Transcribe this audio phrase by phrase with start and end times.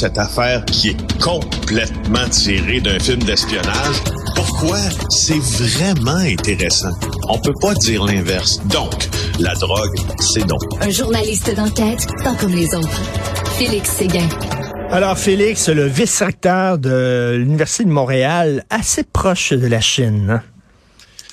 [0.00, 4.02] cette affaire qui est complètement tirée d'un film d'espionnage.
[4.34, 4.78] Pourquoi?
[5.10, 6.88] C'est vraiment intéressant?
[7.28, 8.62] On peut pas dire l'inverse.
[8.68, 8.94] Donc,
[9.38, 10.62] la drogue, c'est donc.
[10.80, 13.02] Un journaliste d'enquête, pas comme les autres.
[13.58, 14.26] Félix Séguin.
[14.90, 20.30] Alors, Félix, le vice-recteur de l'Université de Montréal, assez proche de la Chine.
[20.30, 20.42] Hein?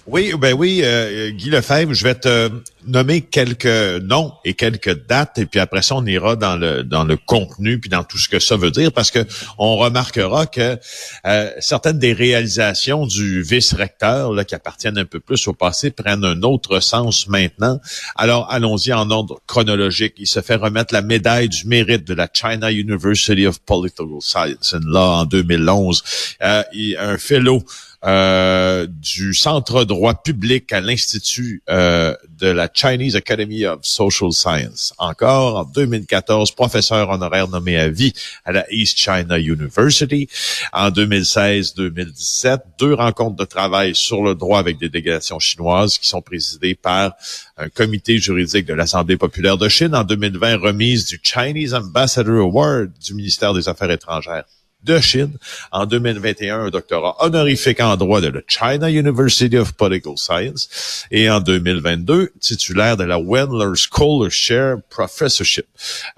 [0.10, 2.50] Oui, ben oui, euh, Guy Lefebvre, je vais te
[2.86, 7.04] nommer quelques noms et quelques dates, et puis après ça, on ira dans le dans
[7.04, 9.20] le contenu puis dans tout ce que ça veut dire, parce que
[9.58, 10.78] on remarquera que
[11.26, 16.42] euh, certaines des réalisations du vice-recteur, qui appartiennent un peu plus au passé, prennent un
[16.44, 17.82] autre sens maintenant.
[18.16, 20.14] Alors, allons-y en ordre chronologique.
[20.18, 24.74] Il se fait remettre la médaille du mérite de la China University of Political Science
[24.74, 26.02] and Law en 2011.
[26.44, 26.64] Euh,
[26.98, 27.62] un fellow
[28.08, 34.94] euh, du Centre droit public à l'Institut euh, de la Chinese Academy of Social Science.
[34.98, 38.14] Encore en 2014, professeur honoraire nommé à vie
[38.46, 40.30] à la East China University.
[40.72, 46.22] En 2016-2017, deux rencontres de travail sur le droit avec des délégations chinoises qui sont
[46.22, 47.14] présidées par
[47.58, 49.94] un comité juridique de l'Assemblée populaire de Chine.
[49.94, 54.46] En 2020, remise du Chinese Ambassador Award du ministère des Affaires étrangères
[54.84, 55.38] de Chine.
[55.72, 61.06] En 2021, un doctorat honorifique en droit de la China University of Political Science.
[61.12, 65.66] Et en 2022, titulaire de la Wendler Scholarship Professorship.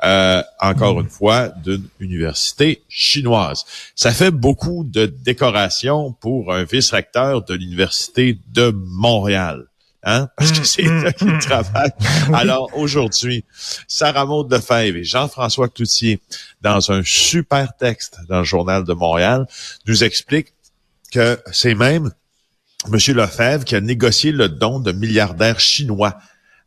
[0.03, 3.65] Euh, encore une fois, d'une université chinoise.
[3.95, 9.68] Ça fait beaucoup de décorations pour un vice-recteur de l'Université de Montréal.
[10.03, 10.29] Hein?
[10.37, 11.91] Parce que c'est là qu'il travaille.
[12.33, 13.43] Alors aujourd'hui,
[13.87, 16.19] Sarah Maud Lefebvre et Jean-François Cloutier,
[16.61, 19.45] dans un super texte dans le Journal de Montréal,
[19.85, 20.53] nous expliquent
[21.11, 22.11] que c'est même
[22.85, 23.15] M.
[23.15, 26.17] Lefebvre qui a négocié le don de milliardaires chinois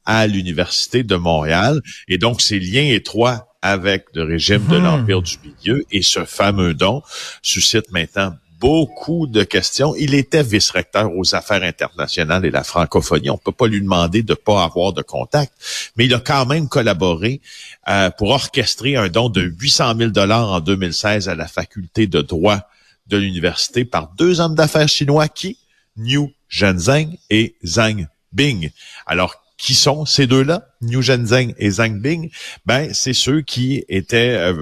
[0.05, 1.81] à l'Université de Montréal.
[2.09, 4.83] Et donc, ces liens étroits avec le régime de hmm.
[4.83, 7.03] l'Empire du Milieu et ce fameux don
[7.43, 9.93] suscite maintenant beaucoup de questions.
[9.97, 13.29] Il était vice-recteur aux affaires internationales et la francophonie.
[13.29, 15.53] On peut pas lui demander de pas avoir de contact,
[15.97, 17.41] mais il a quand même collaboré
[17.89, 22.23] euh, pour orchestrer un don de 800 000 dollars en 2016 à la faculté de
[22.23, 22.61] droit
[23.09, 25.59] de l'université par deux hommes d'affaires chinois qui,
[25.97, 28.71] Niu Zhenzheng et Zhang Bing.
[29.07, 32.31] Alors, qui sont ces deux-là, Niu Zhenzheng et Zhang Bing?
[32.65, 34.55] Ben, c'est ceux qui étaient, euh,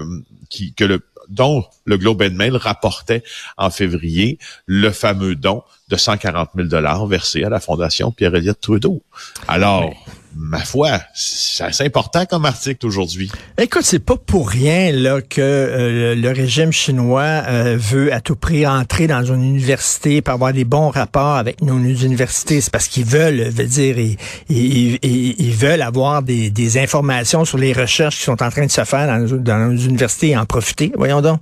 [0.49, 3.23] qui, que le dont le Globe and Mail rapportait
[3.57, 9.01] en février le fameux don de 140 000 dollars versé à la Fondation Pierre-Éliott Trudeau.
[9.47, 9.91] Alors,
[10.35, 13.31] ma foi, c'est assez important comme article aujourd'hui.
[13.57, 18.35] Écoute, c'est pas pour rien là que euh, le régime chinois euh, veut à tout
[18.35, 22.61] prix entrer dans une université pour avoir des bons rapports avec nos, universités.
[22.61, 23.95] C'est parce qu'ils veulent, veut dire,
[24.49, 28.83] ils, veulent avoir des, des, informations sur les recherches qui sont en train de se
[28.83, 30.91] faire dans, dans nos universités et en profiter.
[30.95, 31.39] Voyons donc.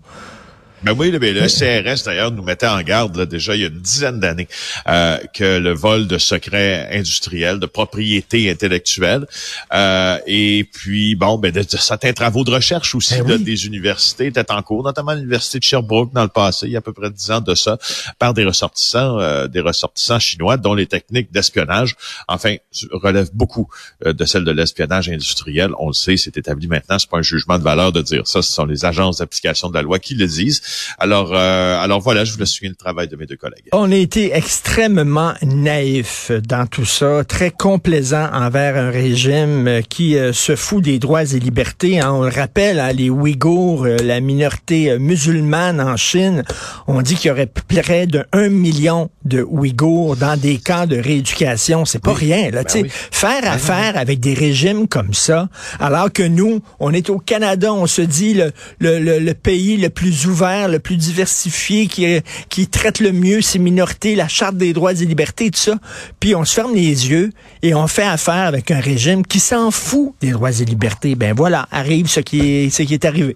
[0.84, 3.82] Ben oui, le CRS d'ailleurs nous mettait en garde là, déjà il y a une
[3.82, 4.48] dizaine d'années
[4.88, 9.26] euh, que le vol de secrets industriels, de propriété intellectuelle,
[9.74, 14.52] euh, et puis bon, ben de, certains travaux de recherche aussi ben des universités étaient
[14.52, 17.10] en cours, notamment l'université de Sherbrooke dans le passé, il y a à peu près
[17.10, 17.78] dix ans de ça,
[18.18, 21.98] par des ressortissants, euh, des ressortissants chinois, dont les techniques d'espionnage,
[22.28, 22.56] enfin,
[22.92, 23.68] relèvent beaucoup
[24.06, 25.72] de celles de l'espionnage industriel.
[25.78, 28.42] On le sait, c'est établi maintenant, c'est pas un jugement de valeur de dire ça,
[28.42, 30.62] ce sont les agences d'application de la loi qui le disent.
[30.98, 33.66] Alors, euh, alors voilà, je vous laisse suivre le travail de mes deux collègues.
[33.72, 40.34] On a été extrêmement naïf dans tout ça, très complaisant envers un régime qui euh,
[40.34, 42.00] se fout des droits et libertés.
[42.00, 42.12] Hein.
[42.14, 46.44] On le rappelle, hein, les Ouïghours, euh, la minorité musulmane en Chine,
[46.88, 50.98] on dit qu'il y aurait près de 1 million de Ouïghours dans des camps de
[50.98, 51.86] rééducation.
[51.86, 52.64] C'est pas rien, là.
[52.64, 55.50] Ben Faire ben affaire avec des régimes comme ça,
[55.80, 59.90] alors que nous, on est au Canada, on se dit le, le, le pays le
[59.90, 62.06] plus ouvert le plus diversifié, qui,
[62.50, 65.76] qui traite le mieux ses minorités, la charte des droits et libertés, tout ça.
[66.20, 67.32] Puis on se ferme les yeux
[67.62, 71.16] et on fait affaire avec un régime qui s'en fout des droits et libertés.
[71.16, 73.36] Ben voilà, arrive ce qui est, ce qui est arrivé.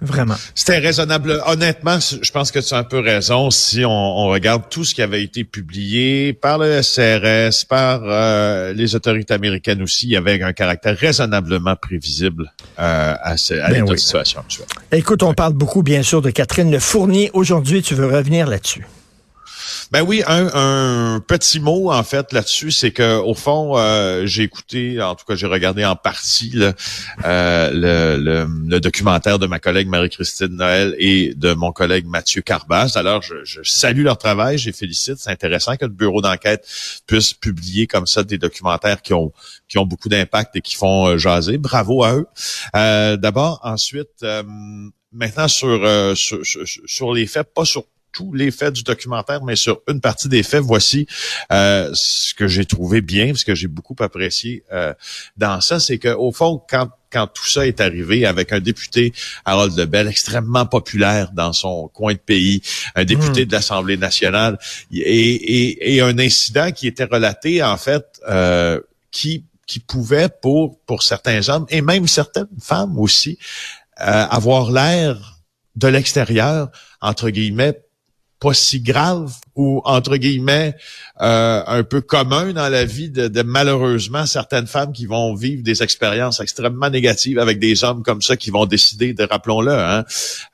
[0.00, 0.36] Vraiment.
[0.54, 1.40] C'était raisonnable.
[1.46, 5.02] Honnêtement, je pense que tu as un peu raison si on, regarde tout ce qui
[5.02, 10.06] avait été publié par le CRS, par euh, les autorités américaines aussi.
[10.06, 14.66] Il y avait un caractère raisonnablement prévisible euh, à, à ben situation actuelle.
[14.92, 17.30] Écoute, on parle beaucoup, bien sûr, de Catherine Fournier.
[17.32, 18.86] Aujourd'hui, tu veux revenir là-dessus.
[19.92, 24.42] Ben oui, un, un petit mot en fait là-dessus, c'est que au fond, euh, j'ai
[24.42, 26.72] écouté, en tout cas j'ai regardé en partie là,
[27.24, 32.42] euh, le, le, le, documentaire de ma collègue Marie-Christine Noël et de mon collègue Mathieu
[32.42, 32.92] Carbas.
[32.96, 35.18] Alors je, je salue leur travail, je les félicite.
[35.18, 36.66] C'est intéressant que le bureau d'enquête
[37.06, 39.32] puisse publier comme ça des documentaires qui ont
[39.68, 41.58] qui ont beaucoup d'impact et qui font euh, jaser.
[41.58, 42.26] Bravo à eux.
[42.74, 44.42] Euh, D'abord, ensuite, euh,
[45.12, 47.84] maintenant euh, sur, sur sur les faits, pas sur
[48.16, 51.06] tous les faits du documentaire, mais sur une partie des faits, voici
[51.52, 54.94] euh, ce que j'ai trouvé bien, ce que j'ai beaucoup apprécié euh,
[55.36, 59.12] dans ça, c'est que au fond, quand quand tout ça est arrivé avec un député,
[59.44, 62.62] Harold Lebel, extrêmement populaire dans son coin de pays,
[62.94, 63.48] un député mmh.
[63.48, 64.58] de l'Assemblée nationale,
[64.92, 68.80] et, et, et, un incident qui était relaté, en fait, euh,
[69.10, 73.38] qui qui pouvait pour pour certains hommes et même certaines femmes aussi
[74.00, 75.38] euh, avoir l'air
[75.74, 76.70] de l'extérieur
[77.00, 77.78] entre guillemets
[78.38, 80.76] pas si grave ou entre guillemets
[81.22, 85.62] euh, un peu commun dans la vie de, de, malheureusement certaines femmes qui vont vivre
[85.62, 90.04] des expériences extrêmement négatives avec des hommes comme ça qui vont décider de rappelons-le hein,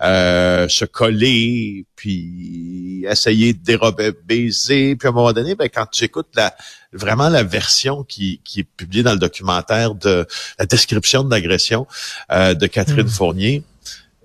[0.02, 5.86] euh, se coller puis essayer de dérober baiser puis à un moment donné ben, quand
[5.86, 6.54] tu écoutes la
[6.92, 10.24] vraiment la version qui, qui est publiée dans le documentaire de
[10.58, 11.88] la description de l'agression
[12.30, 13.10] euh, de Catherine mmh.
[13.10, 13.64] Fournier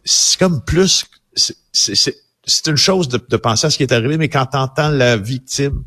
[0.06, 1.06] c'est comme plus
[1.74, 4.58] c'est c'est une chose de, de, penser à ce qui est arrivé, mais quand tu
[4.58, 5.84] entends la victime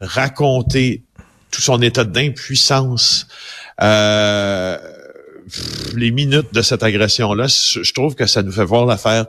[0.00, 1.04] raconter
[1.50, 3.28] tout son état d'impuissance,
[3.80, 4.76] euh,
[5.94, 9.26] les minutes de cette agression-là, je trouve que ça nous fait voir l'affaire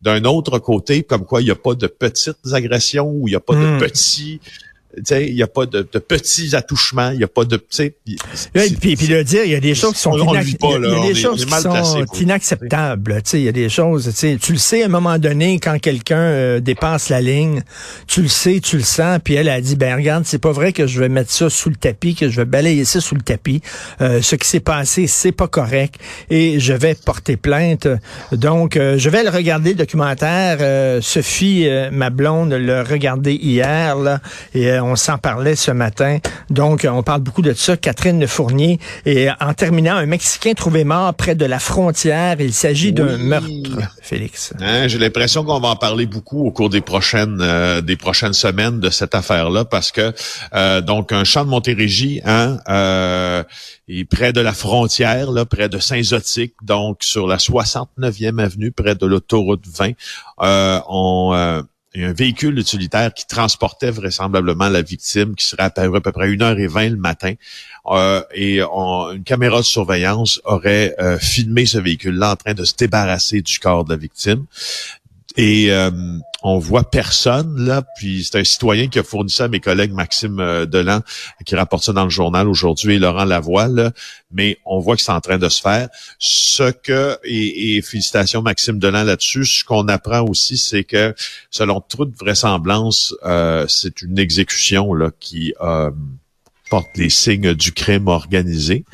[0.00, 3.36] d'un autre côté, comme quoi il n'y a pas de petites agressions ou il n'y
[3.36, 3.78] a pas de hmm.
[3.78, 4.40] petits
[5.10, 7.94] il n'y a pas de, de, petits attouchements, il n'y a pas de, tu
[8.80, 10.58] puis, puis le dire, il y a des choses qui sont, inac...
[10.58, 13.22] pas, là, y a des choses qui sont placé, inacceptables.
[13.22, 15.78] Tu sais, il y a des choses, tu le sais à un moment donné quand
[15.78, 17.62] quelqu'un euh, dépasse la ligne,
[18.06, 20.72] tu le sais, tu le sens, puis elle a dit, ben regarde, c'est pas vrai
[20.72, 23.22] que je vais mettre ça sous le tapis, que je vais balayer ça sous le
[23.22, 23.60] tapis.
[24.00, 25.96] Euh, ce qui s'est passé, c'est pas correct,
[26.30, 27.88] et je vais porter plainte.
[28.32, 30.58] Donc, euh, je vais le regarder le documentaire.
[30.60, 34.20] Euh, Sophie, ma blonde, l'a regardé hier là,
[34.54, 36.18] et on s'en parlait ce matin.
[36.50, 37.76] Donc, on parle beaucoup de ça.
[37.76, 38.78] Catherine Fournier.
[39.04, 42.36] Et en terminant, un Mexicain trouvé mort près de la frontière.
[42.40, 43.48] Il s'agit d'un meurtre,
[44.02, 44.52] Félix.
[44.60, 48.32] Hein, J'ai l'impression qu'on va en parler beaucoup au cours des prochaines euh, des prochaines
[48.32, 50.12] semaines de cette affaire-là, parce que
[50.54, 53.42] euh, donc un champ de Montérégie, hein, euh,
[53.88, 58.94] est près de la frontière, là, près de Saint-Zotique, donc sur la 69e avenue, près
[58.94, 59.92] de l'autoroute 20.
[60.42, 61.64] Euh, on
[61.96, 66.00] il y a un véhicule utilitaire qui transportait vraisemblablement la victime, qui serait apparu à
[66.02, 67.32] peu près 1h20 le matin.
[67.86, 72.74] Euh, et une caméra de surveillance aurait euh, filmé ce véhicule-là en train de se
[72.76, 74.44] débarrasser du corps de la victime.
[75.38, 75.90] Et euh,
[76.48, 77.82] on voit personne là.
[77.96, 81.00] Puis c'est un citoyen qui a fourni ça à mes collègues Maxime euh, Delan,
[81.44, 83.66] qui rapporte ça dans le journal aujourd'hui, et Laurent Lavoie.
[83.66, 83.90] Là.
[84.30, 85.88] Mais on voit que c'est en train de se faire.
[86.20, 89.44] Ce que et, et félicitations Maxime Delan là-dessus.
[89.44, 91.16] Ce qu'on apprend aussi, c'est que
[91.50, 95.90] selon toute vraisemblance, euh, c'est une exécution là qui euh,
[96.70, 98.84] porte les signes du crime organisé.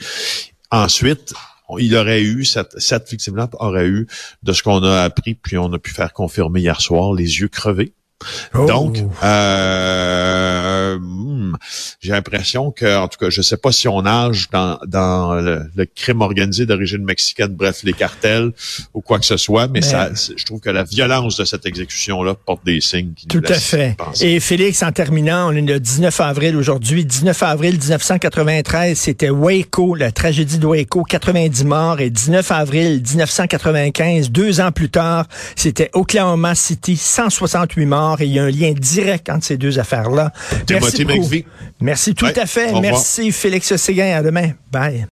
[0.71, 1.35] Ensuite,
[1.79, 4.07] il aurait eu, cette, cette victime-là aurait eu,
[4.43, 7.49] de ce qu'on a appris, puis on a pu faire confirmer hier soir, les yeux
[7.49, 7.93] crevés.
[8.55, 8.67] Oh.
[8.67, 11.57] Donc, euh, hmm,
[12.01, 15.69] j'ai l'impression que, en tout cas, je sais pas si on nage dans, dans le,
[15.95, 18.53] crime organisé d'origine mexicaine, bref, les cartels
[18.95, 22.35] ou quoi que ce soit, mais, ça, je trouve que la violence de cette exécution-là
[22.35, 23.97] porte des signes qui Tout à fait.
[24.21, 27.05] Et Félix, en terminant, on est le 19 avril aujourd'hui.
[27.05, 32.01] 19 avril 1993, c'était Waco, la tragédie de Waco, 90 morts.
[32.01, 35.27] Et 19 avril 1995, deux ans plus tard,
[35.57, 39.79] c'était Oklahoma City, 168 morts et il y a un lien direct entre ces deux
[39.79, 40.33] affaires-là.
[40.71, 41.29] Merci beaucoup.
[41.81, 42.73] Merci tout à fait.
[42.81, 44.17] Merci Félix Séguin.
[44.17, 44.53] À demain.
[44.71, 45.01] Bye.